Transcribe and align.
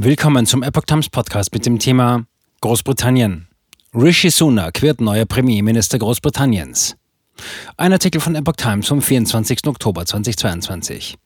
Willkommen 0.00 0.46
zum 0.46 0.62
Epoch 0.62 0.84
Times 0.84 1.08
Podcast 1.08 1.52
mit 1.52 1.66
dem 1.66 1.80
Thema 1.80 2.24
Großbritannien. 2.60 3.48
Rishi 3.92 4.30
Sunak 4.30 4.80
wird 4.80 5.00
neuer 5.00 5.26
Premierminister 5.26 5.98
Großbritanniens. 5.98 6.96
Ein 7.76 7.92
Artikel 7.92 8.20
von 8.20 8.36
Epoch 8.36 8.54
Times 8.54 8.86
vom 8.86 9.02
24. 9.02 9.66
Oktober 9.66 10.06
2022. 10.06 11.16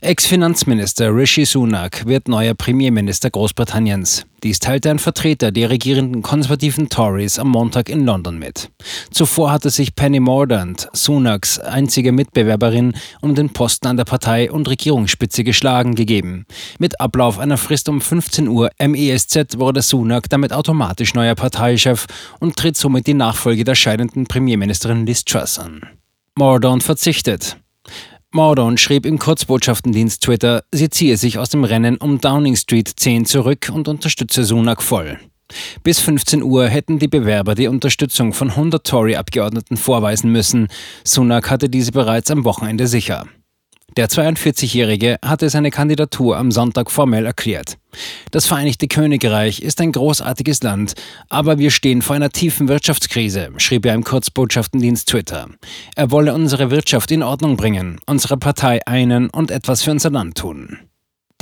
Ex-Finanzminister 0.00 1.14
Rishi 1.14 1.44
Sunak 1.44 2.04
wird 2.04 2.26
neuer 2.26 2.54
Premierminister 2.54 3.30
Großbritanniens. 3.30 4.26
Dies 4.42 4.58
teilte 4.58 4.90
ein 4.90 4.98
Vertreter 4.98 5.52
der 5.52 5.70
regierenden 5.70 6.20
konservativen 6.20 6.88
Tories 6.88 7.38
am 7.38 7.48
Montag 7.48 7.88
in 7.88 8.04
London 8.04 8.38
mit. 8.38 8.70
Zuvor 9.12 9.52
hatte 9.52 9.70
sich 9.70 9.94
Penny 9.94 10.18
Mordaunt, 10.18 10.88
Sunaks 10.92 11.60
einzige 11.60 12.10
Mitbewerberin, 12.10 12.94
um 13.20 13.36
den 13.36 13.52
Posten 13.52 13.86
an 13.86 13.96
der 13.96 14.04
Partei- 14.04 14.50
und 14.50 14.68
Regierungsspitze 14.68 15.44
geschlagen 15.44 15.94
gegeben. 15.94 16.44
Mit 16.80 17.00
Ablauf 17.00 17.38
einer 17.38 17.56
Frist 17.56 17.88
um 17.88 18.00
15 18.00 18.48
Uhr 18.48 18.70
MESZ 18.80 19.58
wurde 19.58 19.80
Sunak 19.80 20.28
damit 20.28 20.52
automatisch 20.52 21.14
neuer 21.14 21.36
Parteichef 21.36 22.06
und 22.40 22.56
tritt 22.56 22.76
somit 22.76 23.06
die 23.06 23.14
Nachfolge 23.14 23.62
der 23.62 23.76
scheidenden 23.76 24.26
Premierministerin 24.26 25.06
Liz 25.06 25.24
Truss 25.24 25.60
an. 25.60 25.82
Mordaunt 26.34 26.82
verzichtet. 26.82 27.58
Mordaunt 28.34 28.80
schrieb 28.80 29.04
im 29.04 29.18
Kurzbotschaftendienst 29.18 30.22
Twitter, 30.22 30.64
sie 30.72 30.88
ziehe 30.88 31.18
sich 31.18 31.38
aus 31.38 31.50
dem 31.50 31.64
Rennen 31.64 31.98
um 31.98 32.18
Downing 32.18 32.56
Street 32.56 32.88
10 32.88 33.26
zurück 33.26 33.70
und 33.72 33.88
unterstütze 33.88 34.44
Sunak 34.44 34.82
voll. 34.82 35.18
Bis 35.82 36.00
15 36.00 36.42
Uhr 36.42 36.66
hätten 36.66 36.98
die 36.98 37.08
Bewerber 37.08 37.54
die 37.54 37.66
Unterstützung 37.66 38.32
von 38.32 38.48
100 38.48 38.86
Tory-Abgeordneten 38.86 39.76
vorweisen 39.76 40.32
müssen. 40.32 40.68
Sunak 41.04 41.50
hatte 41.50 41.68
diese 41.68 41.92
bereits 41.92 42.30
am 42.30 42.44
Wochenende 42.44 42.86
sicher. 42.86 43.26
Der 43.96 44.08
42-Jährige 44.08 45.18
hatte 45.22 45.50
seine 45.50 45.70
Kandidatur 45.70 46.38
am 46.38 46.50
Sonntag 46.50 46.90
formell 46.90 47.26
erklärt. 47.26 47.76
Das 48.30 48.46
Vereinigte 48.46 48.88
Königreich 48.88 49.60
ist 49.60 49.80
ein 49.82 49.92
großartiges 49.92 50.62
Land, 50.62 50.94
aber 51.28 51.58
wir 51.58 51.70
stehen 51.70 52.00
vor 52.00 52.16
einer 52.16 52.30
tiefen 52.30 52.68
Wirtschaftskrise, 52.68 53.50
schrieb 53.58 53.84
er 53.84 53.94
im 53.94 54.04
Kurzbotschaftendienst 54.04 55.08
Twitter. 55.08 55.48
Er 55.94 56.10
wolle 56.10 56.32
unsere 56.32 56.70
Wirtschaft 56.70 57.10
in 57.10 57.22
Ordnung 57.22 57.58
bringen, 57.58 58.00
unsere 58.06 58.38
Partei 58.38 58.80
einen 58.86 59.28
und 59.28 59.50
etwas 59.50 59.82
für 59.82 59.90
unser 59.90 60.10
Land 60.10 60.38
tun. 60.38 60.78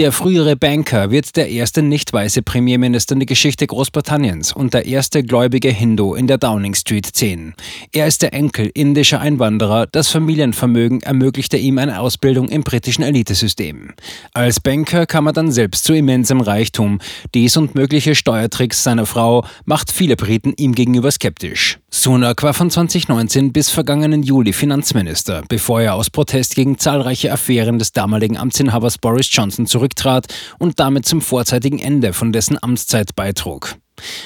Der 0.00 0.12
frühere 0.12 0.56
Banker 0.56 1.10
wird 1.10 1.36
der 1.36 1.50
erste 1.50 1.82
nicht 1.82 2.10
weiße 2.10 2.40
Premierminister 2.40 3.12
in 3.12 3.18
der 3.18 3.26
Geschichte 3.26 3.66
Großbritanniens 3.66 4.54
und 4.54 4.72
der 4.72 4.86
erste 4.86 5.22
gläubige 5.22 5.68
Hindu 5.68 6.14
in 6.14 6.26
der 6.26 6.38
Downing 6.38 6.74
Street 6.74 7.04
10. 7.04 7.52
Er 7.92 8.06
ist 8.06 8.22
der 8.22 8.32
Enkel 8.32 8.70
indischer 8.72 9.20
Einwanderer. 9.20 9.86
Das 9.86 10.08
Familienvermögen 10.08 11.02
ermöglichte 11.02 11.58
ihm 11.58 11.76
eine 11.76 12.00
Ausbildung 12.00 12.48
im 12.48 12.62
britischen 12.62 13.02
Elitesystem. 13.02 13.92
Als 14.32 14.58
Banker 14.58 15.04
kam 15.04 15.26
er 15.26 15.34
dann 15.34 15.52
selbst 15.52 15.84
zu 15.84 15.92
immensem 15.92 16.40
Reichtum. 16.40 16.98
Dies 17.34 17.58
und 17.58 17.74
mögliche 17.74 18.14
Steuertricks 18.14 18.82
seiner 18.82 19.04
Frau 19.04 19.44
macht 19.66 19.92
viele 19.92 20.16
Briten 20.16 20.54
ihm 20.56 20.74
gegenüber 20.74 21.10
skeptisch. 21.10 21.78
Sunak 21.92 22.42
war 22.44 22.54
von 22.54 22.70
2019 22.70 23.52
bis 23.52 23.68
vergangenen 23.68 24.22
Juli 24.22 24.52
Finanzminister, 24.52 25.42
bevor 25.48 25.82
er 25.82 25.96
aus 25.96 26.08
Protest 26.08 26.54
gegen 26.54 26.78
zahlreiche 26.78 27.32
Affären 27.32 27.78
des 27.78 27.92
damaligen 27.92 28.38
Amtsinhabers 28.38 28.96
Boris 28.96 29.28
Johnson 29.30 29.66
zurück 29.66 29.89
zurücktrat 29.90 30.26
und 30.58 30.80
damit 30.80 31.06
zum 31.06 31.20
vorzeitigen 31.20 31.78
Ende 31.78 32.12
von 32.12 32.32
dessen 32.32 32.62
Amtszeit 32.62 33.14
beitrug. 33.14 33.76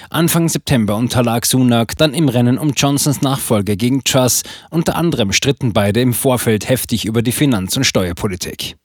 Anfang 0.09 0.49
September 0.49 0.95
unterlag 0.97 1.47
Sunak 1.47 1.97
dann 1.97 2.15
im 2.15 2.29
Rennen 2.29 2.59
um 2.59 2.75
Johnsons 2.77 3.23
Nachfolge 3.23 3.77
gegen 3.77 4.05
Truss. 4.05 4.43
Unter 4.71 4.95
anderem 4.95 5.33
stritten 5.33 5.73
beide 5.73 6.01
im 6.01 6.13
Vorfeld 6.13 6.69
heftig 6.69 7.07
über 7.07 7.23
die 7.23 7.33
Finanz- 7.33 7.77
und 7.77 7.85
Steuerpolitik. 7.85 8.77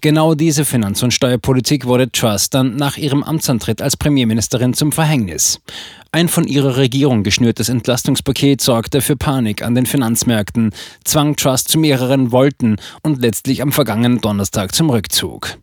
Genau 0.00 0.34
diese 0.34 0.64
Finanz- 0.64 1.02
und 1.02 1.12
Steuerpolitik 1.12 1.86
wurde 1.86 2.12
Truss 2.12 2.50
dann 2.50 2.76
nach 2.76 2.98
ihrem 2.98 3.24
Amtsantritt 3.24 3.82
als 3.82 3.96
Premierministerin 3.96 4.74
zum 4.74 4.92
Verhängnis. 4.92 5.58
Ein 6.12 6.28
von 6.28 6.46
ihrer 6.46 6.76
Regierung 6.76 7.24
geschnürtes 7.24 7.68
Entlastungspaket 7.68 8.60
sorgte 8.60 9.00
für 9.00 9.16
Panik 9.16 9.62
an 9.62 9.74
den 9.74 9.86
Finanzmärkten, 9.86 10.70
zwang 11.04 11.34
Truss 11.34 11.64
zu 11.64 11.78
mehreren 11.78 12.30
Volten 12.30 12.76
und 13.02 13.20
letztlich 13.20 13.62
am 13.62 13.72
vergangenen 13.72 14.20
Donnerstag 14.20 14.74
zum 14.74 14.90
Rückzug. 14.90 15.58